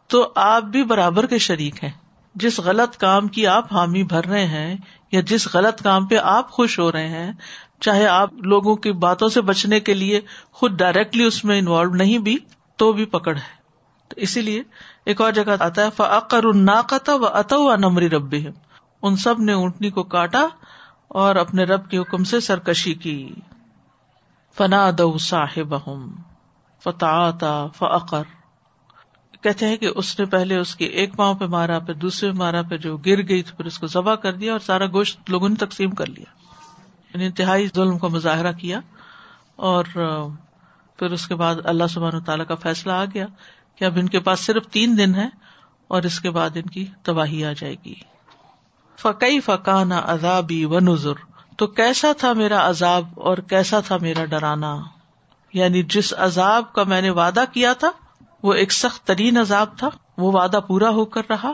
[0.08, 1.92] تو آپ بھی برابر کے شریک ہیں۔
[2.36, 4.76] جس غلط کام کی آپ حامی بھر رہے ہیں
[5.12, 7.32] یا جس غلط کام پہ آپ خوش ہو رہے ہیں،
[7.80, 10.22] چاہے آپ لوگوں کی باتوں سے بچنے کے لیے
[10.52, 12.38] خود ڈائریکٹلی اس میں انوالو نہیں بھی،
[12.76, 13.58] تو بھی پکڑ ہے۔
[14.08, 14.64] تو اسی لیے
[15.06, 18.36] ایک اور جگہ آتا ہے فعقر الناقتا و اتوا نمری رب
[19.02, 20.48] ان سب نے اونٹنی کو کاٹا
[21.10, 23.36] اور اپنے رب کے حکم سے سرکشی کی۔
[24.58, 25.74] فنا دو صاحب
[26.84, 27.32] فتح
[27.76, 28.24] فعقر
[29.42, 32.62] کہتے ہیں کہ اس نے پہلے اس کے ایک پاؤں پہ مارا، پھر دوسرے مارا
[32.62, 35.50] پہ جو گر گئی تو پھر اس کو ذبح کر دیا اور سارا گوشت لوگوں
[35.50, 36.26] نے تقسیم کر لیا۔
[37.14, 38.80] یعنی انتہائی ظلم کا مظاہرہ کیا
[39.56, 39.86] اور
[40.98, 43.26] پھر اس کے بعد اللہ سبحان تعالیٰ کا فیصلہ آ گیا
[43.76, 45.30] کہ اب ان کے پاس صرف تین دن ہے
[45.88, 47.96] اور اس کے بعد ان کی تباہی آ جائے گی۔
[49.02, 51.14] فقی فقانہ عذابی و نظر
[51.58, 54.78] تو کیسا تھا میرا عذاب اور کیسا تھا میرا ڈرانا؟
[55.54, 57.92] یعنی جس عذاب کا میں نے وعدہ کیا تھا،
[58.44, 61.52] وہ ایک سخت ترین عذاب تھا، وہ وعدہ پورا ہو کر رہا۔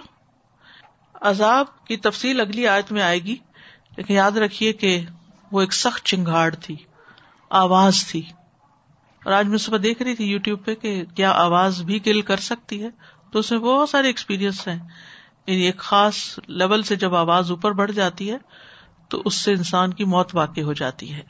[1.21, 3.35] عذاب کی تفصیل اگلی آیت میں آئے گی،
[3.97, 5.05] لیکن یاد رکھیے کہ
[5.51, 6.75] وہ ایک سخت چنگاڑ تھی،
[7.49, 8.21] آواز تھی۔
[9.25, 12.21] اور آج میں صبح دیکھ رہی تھی یو ٹیوب پہ کہ کیا آواز بھی کل
[12.21, 12.89] کر سکتی ہے،
[13.31, 14.79] تو اس میں بہت سارے ایکسپیرئنس ہیں۔
[15.47, 18.37] یعنی ایک خاص لیول سے جب آواز اوپر بڑھ جاتی ہے،
[19.09, 21.21] تو اس سے انسان کی موت واقع ہو جاتی ہے۔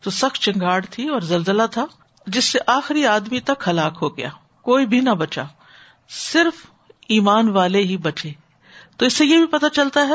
[0.00, 1.84] تو سخت چنگاڑ تھی اور زلزلہ تھا،
[2.26, 4.28] جس سے آخری آدمی تک ہلاک ہو گیا۔
[4.62, 5.42] کوئی بھی نہ بچا،
[6.08, 6.66] صرف
[7.08, 8.32] ایمان والے ہی بچے۔
[8.96, 10.14] تو اس سے یہ بھی پتا چلتا ہے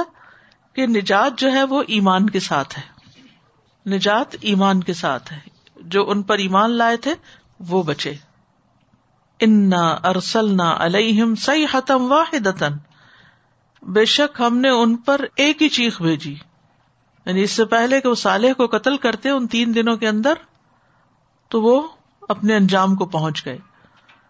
[0.74, 2.98] کہ نجات جو ہے وہ ایمان کے ساتھ ہے۔
[3.90, 5.40] نجات ایمان کے ساتھ ہے۔
[5.76, 7.14] جو ان پر ایمان لائے تھے،
[7.60, 8.14] وہ بچے۔
[9.40, 12.48] انا ارسل نہ الم سی حتم واحد
[13.82, 16.36] بے شک ہم نے ان پر ایک ہی چیخ بھیجی۔
[17.26, 20.34] یعنی اس سے پہلے کہ وہ صالح کو قتل کرتے ان تین دنوں کے اندر،
[21.48, 21.88] تو وہ
[22.30, 23.58] اپنے انجام کو پہنچ گئے۔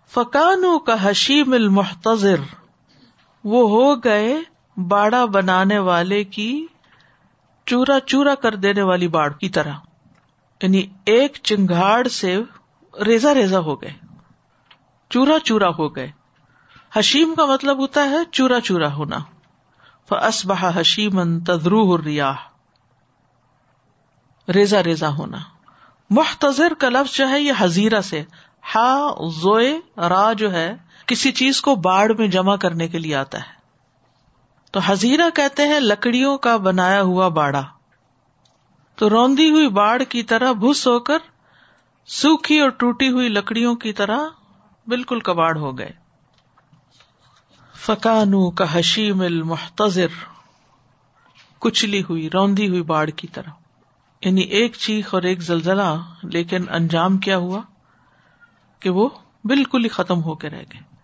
[0.07, 2.35] فکانو کا حشیم المحتظر۔
[3.43, 4.41] وہ ہو گئے
[4.87, 6.65] باڑا بنانے والے کی
[7.65, 9.73] چورا چورا کر دینے والی باڑ کی طرح۔
[10.63, 12.39] یعنی ایک چنگاڑ سے
[13.05, 14.06] ریزا ریزا ہو گئے۔
[15.09, 16.11] چورا چورا ہو گئے۔
[16.93, 19.17] حشیم کا مطلب ہوتا ہے چورا چورا ہونا۔
[20.09, 22.33] فس بہا حشیم تدرو ریاح
[24.49, 25.37] ریزا ریزا ہونا۔
[26.09, 28.23] محتظر کا لفظ جو ہے یہ حزیرہ سے۔
[28.75, 33.37] ہا، زوئے، را جو ہے، کسی چیز کو باڑ میں جمع کرنے کے لیے آتا
[33.37, 33.53] ہے۔
[34.71, 37.63] تو حزیرہ کہتے ہیں لکڑیوں کا بنایا ہوا باڑا۔
[38.95, 41.17] تو روندی ہوئی باڑ کی طرح بھس ہو کر،
[42.05, 44.19] سوکھی اور ٹوٹی ہوئی لکڑیوں کی طرح
[44.87, 45.89] بالکل کباڑ ہو گئے۔
[47.75, 50.07] فکانو کا حشیم المحتظر
[51.59, 53.49] کچلی ہوئی، روندی ہوئی باڑ کی طرح۔
[54.21, 57.61] یعنی ایک چیخ اور ایک زلزلہ، لیکن انجام کیا ہوا؟
[58.79, 59.09] کہ وہ
[59.43, 60.97] بالکل ہی ختم ہو کے رہ گئے۔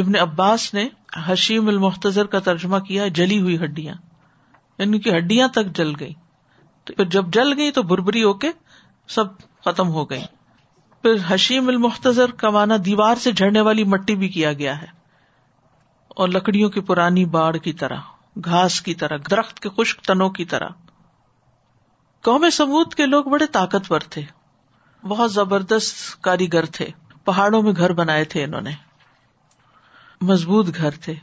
[0.00, 3.94] ابن عباس نے حشیم المحتظر کا ترجمہ کیا، جلی ہوئی ہڈیاں۔
[4.78, 6.14] یعنی کہ ہڈیاں تک جل گئی
[6.84, 8.48] تو جب جل گئی تو بربری ہو کے
[9.08, 10.22] سب ختم ہو گئی
[11.06, 14.86] پھر حشیم المحتظر کا مانا دیوار سے جھڑنے والی مٹی بھی کیا گیا ہے
[16.08, 17.96] اور لکڑیوں کی پرانی باڑ کی طرح،
[18.44, 20.68] گھاس کی طرح، درخت کے خشک تنوں کی طرح۔
[22.22, 24.22] قوم سمود کے لوگ بڑے طاقتور تھے۔
[25.02, 26.88] بہت زبردست کاریگر تھے۔
[27.24, 28.70] پہاڑوں میں گھر بنائے تھے انہوں نے۔
[30.20, 31.14] مضبوط گھر تھے۔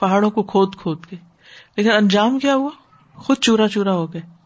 [0.00, 1.16] پہاڑوں کو کھود کھود کے۔
[1.76, 2.70] لیکن انجام کیا ہوا؟
[3.14, 4.37] خود چورا چورا ہو گئے۔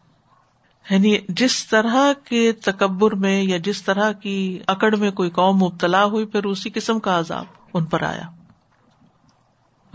[0.89, 6.05] یعنی جس طرح کے تکبر میں یا جس طرح کی اکڑ میں کوئی قوم مبتلا
[6.05, 8.23] ہوئی، پھر اسی قسم کا عذاب ان پر آیا۔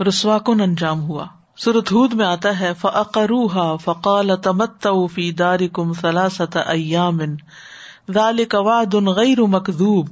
[0.03, 1.25] رسوا کن انجام ہوا۔
[1.57, 7.19] سرت ہود میں آتا ہے فقروہا فقال تمت فی دار کم سلاست ایام
[8.13, 10.09] ذالک وعد غیر مکذوب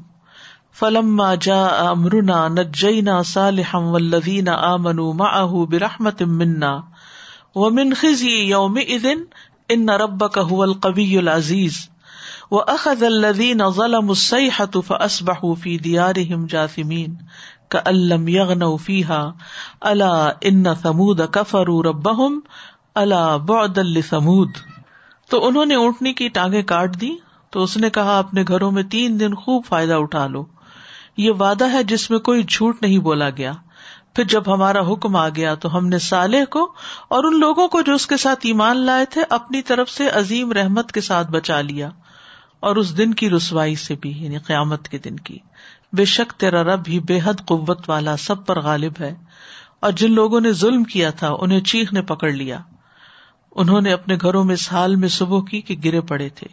[0.79, 6.81] فلما جاء امرنا نجینا صالحا والذین آمنوا معه برحمت منا۔
[7.55, 9.05] ومن خزی یومئذ
[9.69, 11.77] ان ربک هو القوی العزیز
[12.51, 17.17] واخذ الذین ظلموا الصیحة فاصبحوا فی دیارهم جاثمین
[17.69, 19.19] کا الم یغن فیحا
[19.85, 22.09] اللہ ان سمود کفر رب
[22.95, 24.57] اللہ بعد سمود
[25.29, 27.09] تو انہوں نے اونٹنی کی ٹانگیں کاٹ دی
[27.53, 30.43] تو اس نے کہا اپنے گھروں میں تین دن خوب فائدہ اٹھا لو
[31.17, 33.51] یہ وعدہ ہے جس میں کوئی جھوٹ نہیں بولا گیا
[34.17, 36.73] پھر جب ہمارا حکم آ گیا تو ہم نے سالح کو
[37.07, 40.51] اور ان لوگوں کو جو اس کے ساتھ ایمان لائے تھے اپنی طرف سے عظیم
[40.51, 41.89] رحمت کے ساتھ بچا لیا
[42.59, 45.37] اور اس دن کی رسوائی سے بھی یعنی قیامت کے دن کی۔
[45.93, 49.15] بے شک تیرا رب ہی بے حد قوت والا سب پر غالب ہے۔
[49.79, 52.59] اور جن لوگوں نے ظلم کیا تھا، انہیں چیخ نے پکڑ لیا۔
[53.55, 56.47] انہوں نے اپنے گھروں میں اس حال میں صبح کی کہ گرے پڑے تھے،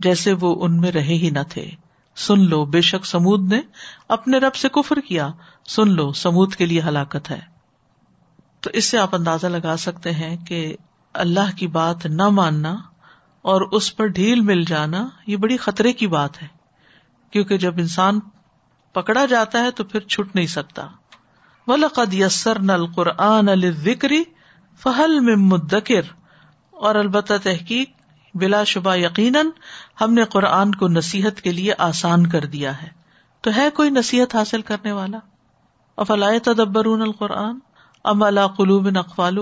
[0.00, 1.70] جیسے وہ ان میں رہے ہی نہ تھے۔
[2.16, 3.60] سن لو، بے شک سمود نے
[4.08, 5.28] اپنے رب سے کفر کیا۔
[5.68, 7.40] سن لو، سمود کے لیے ہلاکت ہے۔
[8.60, 10.76] تو اس سے آپ اندازہ لگا سکتے ہیں کہ
[11.12, 12.76] اللہ کی بات نہ ماننا
[13.42, 16.48] اور اس پر ڈھیل مل جانا یہ بڑی خطرے کی بات ہے۔
[17.30, 18.20] کیونکہ جب انسان
[18.92, 20.86] پکڑا جاتا ہے تو پھر چھٹ نہیں سکتا۔
[21.66, 24.24] ولقد یسر نل قرآن الکری
[24.78, 26.02] فہل میں مدکر
[26.70, 27.90] اور البتہ تحقیق
[28.34, 29.46] بلا شبہ یقیناً
[30.00, 32.88] ہم نے قرآن کو نصیحت کے لیے آسان کر دیا ہے۔
[33.40, 35.18] تو ہے کوئی نصیحت حاصل کرنے والا؟
[35.96, 37.58] افلائے تدبر القرآن؟
[38.04, 39.38] ام اللہ قلوب اقفال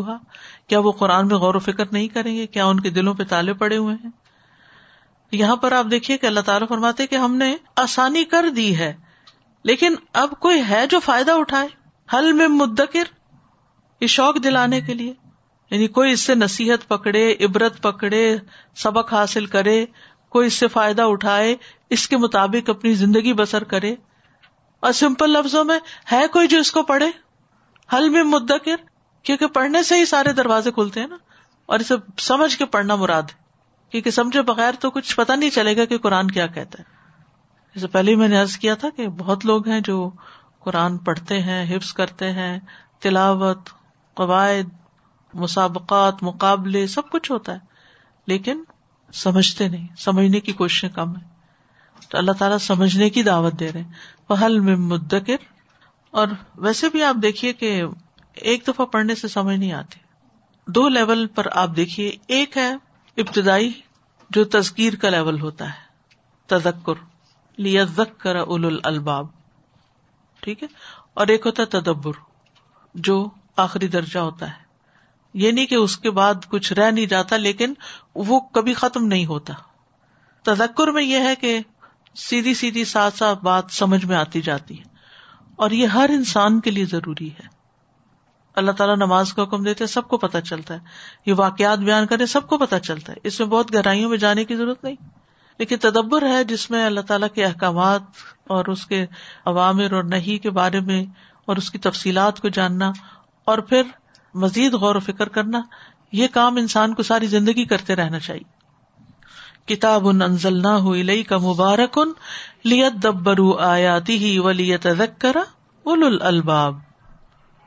[0.67, 3.23] کیا وہ قرآن میں غور و فکر نہیں کریں گے؟ کیا ان کے دلوں پہ
[3.25, 4.11] تالے پڑے ہوئے ہیں؟
[5.33, 8.95] یہاں پر آپ دیکھیے کہ اللہ تعالیٰ فرماتے کہ ہم نے آسانی کر دی ہے،
[9.65, 11.69] لیکن اب کوئی ہے جو فائدہ اٹھائے؟
[12.17, 13.05] حل میں مدکر،
[14.01, 15.15] یہ شوق دلانے کے لیے۔
[15.73, 18.37] یعنی کوئی اس سے نصیحت پکڑے، عبرت پکڑے،
[18.77, 19.87] سبق حاصل کرے،
[20.29, 21.57] کوئی اس سے فائدہ اٹھائے،
[21.91, 23.95] اس کے مطابق اپنی زندگی بسر کرے۔
[24.81, 25.79] اور سمپل لفظوں میں
[26.13, 27.07] ہے کوئی جو اس کو پڑھے؟
[27.97, 28.77] حل میں مدکر،
[29.23, 31.17] کیونکہ پڑھنے سے ہی سارے دروازے کھلتے ہیں نا۔
[31.67, 33.43] اور اسے سمجھ کے پڑھنا مراد ہے۔
[33.91, 36.85] کیونکہ سمجھے بغیر تو کچھ پتا نہیں چلے گا کہ قرآن کیا کہتا ہے۔
[37.75, 40.11] جیسے پہلے میں نے ارض کیا تھا کہ بہت لوگ ہیں جو
[40.59, 42.59] قرآن پڑھتے ہیں، حفظ کرتے ہیں،
[43.01, 43.69] تلاوت،
[44.15, 44.82] قواعد
[45.35, 47.59] مسابقات، مقابلے، سب کچھ ہوتا ہے۔
[48.27, 48.65] لیکن
[49.15, 51.33] سمجھتے نہیں، سمجھنے کی کوششیں کم ہے
[52.09, 53.85] تو اللہ تعالیٰ سمجھنے کی دعوت دے رہے
[54.27, 55.37] پہل میں مدکر۔
[56.11, 57.83] اور ویسے بھی آپ دیکھیے کہ
[58.33, 60.01] ایک دفعہ پڑھنے سے سمجھ نہیں آتی۔
[60.67, 62.73] دو لیول پر آپ دیکھیے، ایک ہے
[63.17, 63.73] ابتدائی،
[64.31, 65.93] جو تذکیر کا لیول ہوتا ہے۔
[66.47, 66.93] تذکر۔
[67.59, 69.27] لیا ذکر اول الباب
[70.41, 70.69] ٹھیک ہے؟
[71.15, 72.13] اور ایک ہوتا ہے تدبر،
[72.95, 74.62] جو آخری درجہ ہوتا ہے۔
[75.35, 77.75] یہ نہیں کہ اس کے بعد کچھ رہ نہیں جاتا، لیکن
[78.15, 79.55] وہ کبھی ختم نہیں ہوتا۔
[80.43, 81.61] تذکر میں یہ ہے کہ
[82.15, 84.85] سیدھی سیدھی ساتھ ساتھ بات سمجھ میں آتی جاتی ہے۔
[85.57, 87.47] اور یہ ہر انسان کے لیے ضروری ہے۔
[88.55, 90.79] اللہ تعالیٰ نماز کا حکم دیتے سب کو پتا چلتا ہے۔
[91.27, 94.45] یہ واقعات بیان کرے سب کو پتا چلتا ہے۔ اس میں بہت گہرائیوں میں جانے
[94.45, 94.97] کی ضرورت نہیں۔
[95.59, 98.03] لیکن تدبر ہے جس میں اللہ تعالیٰ کے احکامات
[98.47, 99.07] اور اس کے
[99.45, 101.05] عوامر اور نہیں کے بارے میں
[101.45, 102.93] اور اس کی تفصیلات کو جاننا
[103.45, 103.83] اور پھر
[104.35, 105.61] مزید غور و فکر کرنا،
[106.13, 108.63] یہ کام انسان کو ساری زندگی کرتے رہنا چاہیے۔
[109.67, 112.13] کتاب انزل نہ ہوئی کا مبارک ان
[112.65, 114.87] لیت دبرو آیاتی ہی ولیت
[115.19, 115.41] کرا
[115.83, 116.79] اول الباب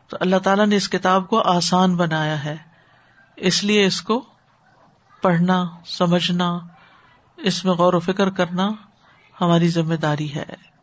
[0.08, 2.58] تو اللہ تعالیٰ نے اس کتاب کو آسان بنایا ہے۔
[3.36, 4.26] اس لیے اس کو
[5.22, 6.60] پڑھنا، سمجھنا،
[7.38, 8.70] اس میں غور و فکر کرنا
[9.42, 10.76] ہماری ذمہ داری ہے۔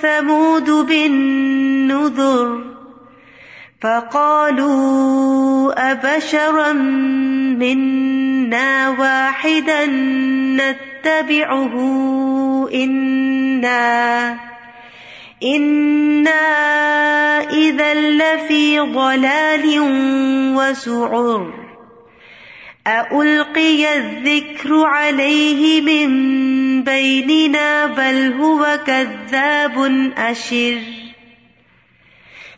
[0.00, 2.79] ثمود بالنذر۔
[3.80, 6.72] فقالوا أبشرا
[7.56, 9.86] منا واحدا
[10.60, 11.74] نتبعه
[12.74, 14.36] إنا
[15.44, 16.30] إنا
[17.52, 19.80] إذا لفي ضلال
[20.56, 21.52] وسعر.
[22.86, 26.10] ألقي الذكر عليه من
[26.84, 29.76] بيننا بل هو كذاب
[30.16, 30.99] أشر.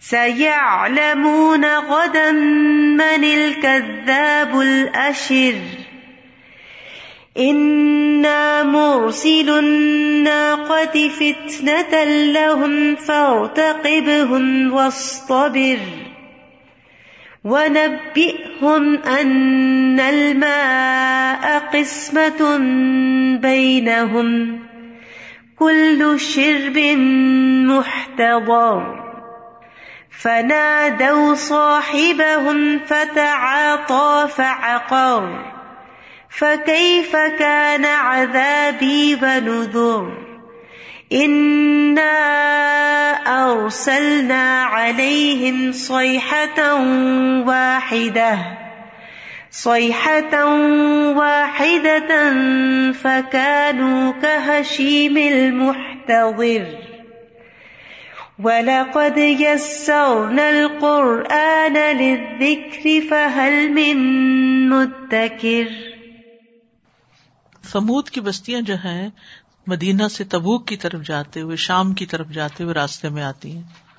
[0.02, 5.54] سيعلمون غدا من الكذاب الأشر
[7.38, 15.78] إنا مرسل الناقة فتنة لهم فارتقبهم واصطبر
[17.44, 22.58] ونبئهم أن الماء قسمة
[23.36, 24.58] بينهم
[25.58, 26.78] كل شرب
[27.66, 29.01] محتضر
[30.18, 35.52] فنادوا صاحبهم فتعاطى فعقر
[36.30, 40.32] فكيف كان عذابي ونذر
[43.26, 46.74] ارسلنا عليهم صيحة
[47.46, 48.38] واحدة
[49.50, 50.44] صيحة
[51.16, 52.32] واحدة
[52.92, 56.91] فكانوا كهشيم المحتضر
[58.38, 63.98] وَلَقَدْ يَسَّرْنَا الْقُرْآنَ لِلذِّكْرِ فَهَلْ مِن
[64.68, 65.92] مدكر
[67.72, 69.10] سمود کی بستیاں جو ہیں،
[69.66, 73.56] مدینہ سے تبوک کی طرف جاتے ہوئے، شام کی طرف جاتے ہوئے راستے میں آتی
[73.56, 73.91] ہیں۔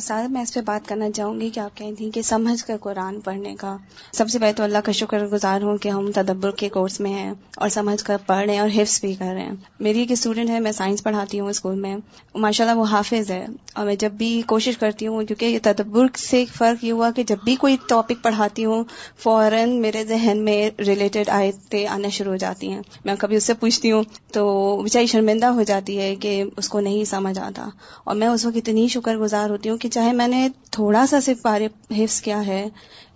[0.00, 2.76] سارا میں اس پہ بات کرنا چاہوں گی کہ آپ کہیں تھیں کہ سمجھ کر
[2.80, 3.76] قرآن پڑھنے کا۔
[4.12, 7.12] سب سے پہلے تو اللہ کا شکر گزار ہوں کہ ہم تدبر کے کورس میں
[7.12, 10.12] ہیں اور سمجھ کر پڑھ رہے ہیں اور حفظ بھی کر رہے ہیں۔ میری ایک
[10.12, 11.96] اسٹوڈنٹ ہے، میں سائنس پڑھاتی ہوں اسکول میں۔
[12.34, 16.06] ماشاء اللہ وہ حافظ ہے اور میں جب بھی کوشش کرتی ہوں، کیونکہ یہ تدبر
[16.16, 18.84] سے فرق یہ ہوا کہ جب بھی کوئی ٹاپک پڑھاتی ہوں،
[19.18, 23.54] فوراً میرے ذہن میں ریلیٹڈ آیتیں آنا شروع ہو جاتی ہیں۔ میں کبھی اس سے
[23.54, 24.02] پوچھتی ہوں
[24.32, 27.68] تو بچائی شرمندہ ہو جاتی ہے کہ اس کو نہیں سمجھ آتا۔
[28.04, 31.20] اور میں اس وقت اتنی شکر گزار ہوتی ہوں کہ چاہے میں نے تھوڑا سا
[31.20, 32.68] صرف بارے حفظ کیا ہے،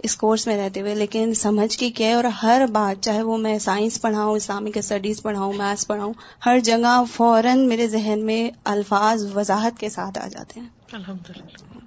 [0.02, 3.38] اس کورس میں رہتے ہوئے، لیکن سمجھ کی کیا ہے اور ہر بات، چاہے وہ
[3.38, 6.12] میں سائنس پڑھاؤں اسلامک اسٹڈیز پڑھاؤں میتھس پڑھاؤں،
[6.46, 11.77] ہر جگہ فوراً میرے ذہن میں الفاظ وضاحت کے ساتھ آ جاتے ہیں۔ الحمد للہ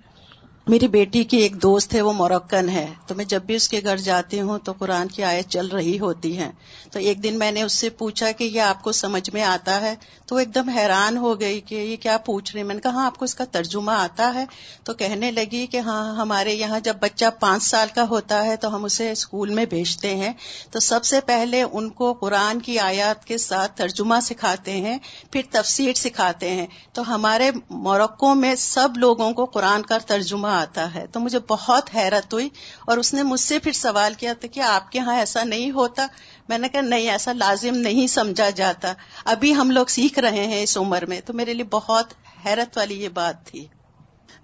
[0.68, 3.82] میری بیٹی کی ایک دوست ہے، وہ مورکن ہے۔ تو میں جب بھی اس کے
[3.84, 6.52] گھر جاتی ہوں تو قرآن کی آیت چل رہی ہوتی ہے
[6.92, 9.82] تو ایک دن میں نے اس سے پوچھا کہ یہ آپ کو سمجھ میں آتا
[9.82, 9.96] ہے؟
[10.26, 12.92] تو وہ ایک دم حیران ہو گئی کہ یہ کیا پوچھ رہے میں نے کہا
[12.92, 14.46] ہاں آپ کو اس کا ترجمہ آتا ہے۔
[14.84, 18.76] تو کہنے لگی کہ ہاں ہمارے یہاں جب بچہ پانچ سال کا ہوتا ہے تو
[18.76, 20.34] ہم اسے اسکول میں بھیجتے ہیں۔
[20.72, 24.98] تو سب سے پہلے ان کو قرآن کی آیات کے ساتھ ترجمہ سکھاتے ہیں،
[25.32, 30.96] پھر تفسیر سکھاتے ہیں۔ تو ہمارے مورکوں میں سب لوگوں کو قرآن کا ترجمہ آتا
[30.96, 32.50] ہے۔ تو مجھے بہت حیرت ہوئی
[32.88, 35.72] اور اس نے مجھ سے پھر سوال کیا تھا کہ آپ کے یہاں ایسا نہیں
[35.72, 36.08] ہوتا؟
[36.50, 38.94] میں نے کہا، نہیں، ایسا لازم نہیں سمجھا جاتا۔
[39.26, 42.14] ابھی ہم لوگ سیکھ رہے ہیں اس عمر میں۔ تو میرے لیے بہت
[42.46, 43.66] حیرت والی یہ بات تھی۔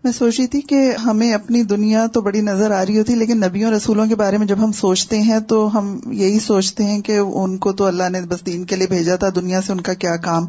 [0.04, 3.40] میں سوچ رہی تھی کہ ہمیں اپنی دنیا تو بڑی نظر آ رہی ہوتی، لیکن
[3.40, 7.18] نبیوں رسولوں کے بارے میں جب ہم سوچتے ہیں تو ہم یہی سوچتے ہیں کہ
[7.18, 9.94] ان کو تو اللہ نے بس دین کے لیے بھیجا تھا، دنیا سے ان کا
[9.94, 10.46] کیا کام۔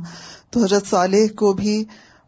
[0.51, 1.85] تو حضرت صالح کو بھی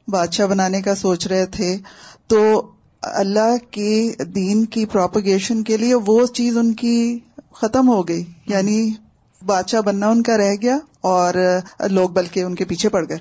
[0.09, 1.79] بادشاہ بنانے کا سوچ رہے تھے۔
[2.27, 2.71] تو
[3.03, 7.19] اللہ کے دین کی پروپگیشن کے لیے وہ چیز ان کی
[7.53, 8.25] ختم ہو گئی.
[8.47, 8.91] یعنی
[9.43, 11.35] بادشاہ بننا ان کا رہ گیا اور
[11.91, 13.19] لوگ بلکہ ان کے پیچھے پڑ گئے.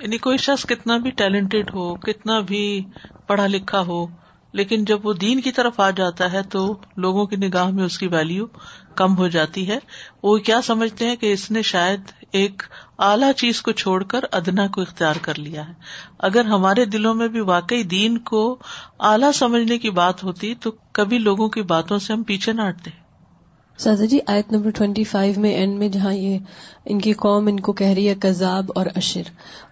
[0.00, 2.84] یعنی کوئی شخص کتنا بھی ٹیلنٹڈ ہو، کتنا بھی
[3.26, 4.06] پڑھا لکھا ہو،
[4.52, 7.98] لیکن جب وہ دین کی طرف آ جاتا ہے تو لوگوں کی نگاہ میں اس
[7.98, 8.46] کی ویلو
[8.94, 9.78] کم ہو جاتی ہے۔
[10.22, 12.00] وہ کیا سمجھتے ہیں کہ اس نے شاید
[12.32, 12.62] ایک
[12.98, 15.72] اعلی چیز کو چھوڑ کر ادنا کو اختیار کر لیا ہے۔
[16.18, 18.58] اگر ہمارے دلوں میں بھی واقعی دین کو
[19.00, 22.90] اعلیٰ سمجھنے کی بات ہوتی تو کبھی لوگوں کی باتوں سے ہم پیچھے نہ ہٹتے
[23.80, 26.38] سازا جی آیت نمبر ٹوینٹی فائیو میں اینڈ میں جہاں یہ
[26.84, 29.22] ان کی قوم ان کو کہہ رہی ہے کذاب اور اشر۔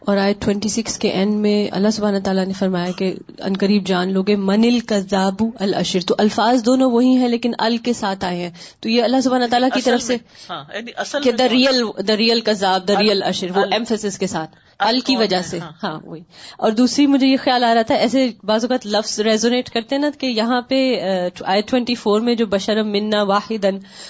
[0.01, 3.87] اور آیت ٹوینٹی سکس کے اینڈ میں اللہ سبحانہ تعالیٰ نے فرمایا کہ ان قریب
[3.87, 8.39] جان لوگے من الکذاب الاشر۔ تو الفاظ دونوں وہی ہیں لیکن ال کے ساتھ آئے
[8.39, 10.17] ہیں۔ تو یہ اللہ سبحانہ تعالیٰ کی طرف سے
[10.51, 15.01] ہاں، یعنی دا ریئل دا ریئل کذاب دا ریئل اشر وہ ایمفیس کے ساتھ۔ ال
[15.01, 16.21] کی وجہ سے۔ ہاں۔, ہاں وہی۔
[16.59, 20.03] اور دوسری مجھے یہ خیال آ رہا تھا ایسے بعض اوقات لفظ ریزونیٹ کرتے ہیں
[20.03, 21.01] نا کہ یہاں پہ
[21.45, 23.65] آئی ٹوینٹی فور میں جو بشرم منا واحد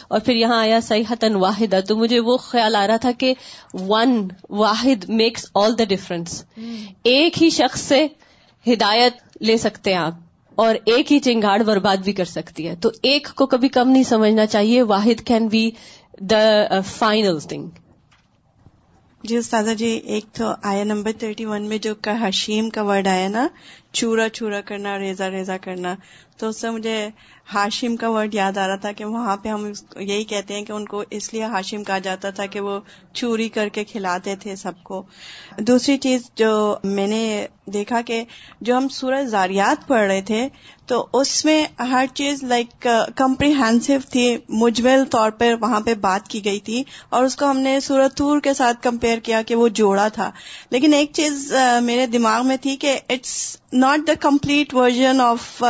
[0.09, 3.35] اور پھر یہاں آیا سیاحتن واحد تو مجھے وہ خیال آ رہا تھا کہ
[3.75, 6.45] ون واحد میکس آل دا ڈفرنس
[7.03, 8.07] ایک ہی شخص سے
[8.67, 10.15] ہدایت لے سکتے ہیں آپ
[10.55, 14.03] اور ایک ہی چنگاڑ برباد بھی کر سکتی ہے۔ تو ایک کو کبھی کم نہیں
[14.03, 15.71] سمجھنا چاہیے واحد can be
[16.21, 17.69] the final thing
[19.25, 23.07] جی استاذہ جی ایک تو آیا نمبر تھرٹی ون میں جو کا حشیم کا ورڈ
[23.07, 23.49] آیا نا
[23.93, 25.95] چورا چورا کرنا، ریزا ریزا کرنا۔
[26.37, 27.09] تو اس سے مجھے
[27.55, 30.73] ہاشم کا ورڈ یاد آ رہا تھا کہ وہاں پہ ہم یہی کہتے ہیں کہ
[30.73, 32.81] ان کو اس لیے ہاشم کہا جاتا تھا کہ وہ
[33.13, 35.03] چوری کر کے کھلاتے تھے سب کو۔
[35.59, 38.25] دوسری چیز جو میں نے دیکھا کہ
[38.61, 40.49] جو ہم سورج زاریات پڑھ رہے تھے،
[40.87, 46.45] تو اس میں ہر چیز لائک کمپریہنسو تھی۔ مجمل طور پر وہاں پہ بات کی
[46.45, 49.69] گئی تھی اور اس کو ہم نے سورت تور کے ساتھ کمپیئر کیا کہ وہ
[49.69, 50.31] جوڑا تھا۔
[50.71, 55.65] لیکن ایک چیز میرے دماغ میں تھی کہ it's not the complete version of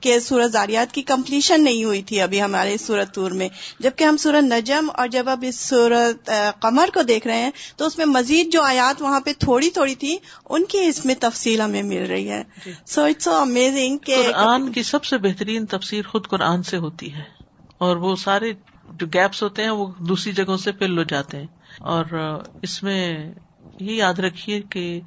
[0.00, 3.48] کہ سورت زاریات کی کمپلیشن نہیں ہوئی تھی ابھی ہمارے سورت تور میں۔
[3.80, 6.30] جبکہ ہم سورت نجم اور جب اب اس سورت
[6.60, 9.94] قمر کو دیکھ رہے ہیں تو اس میں مزید جو آیات وہاں پہ تھوڑی تھوڑی
[9.94, 10.16] تھی
[10.48, 12.42] ان کی اس میں تفصیل ہمیں مل رہی ہے۔
[12.86, 17.14] سو اٹس سو امیزنگ کہ قرآن کی سب سے بہترین تفسیر خود قرآن سے ہوتی
[17.14, 17.22] ہے۔
[17.78, 18.52] اور وہ سارے
[18.90, 21.46] جو گیپس ہوتے ہیں وہ دوسری جگہوں سے فل ہو جاتے ہیں۔
[21.78, 22.04] اور
[22.62, 23.32] اس میں
[23.80, 25.00] یہ یاد رکھیے کہ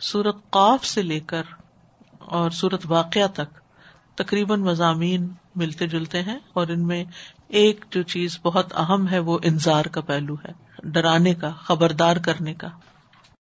[0.00, 1.42] سورت قاف سے لے کر
[2.26, 3.58] اور سورت واقعہ تک
[4.14, 7.04] تقریباً مضامین ملتے جلتے ہیں اور ان میں
[7.48, 10.52] ایک جو چیز بہت اہم ہے وہ انضار کا پہلو ہے،
[10.84, 12.68] ڈرانے کا، خبردار کرنے کا۔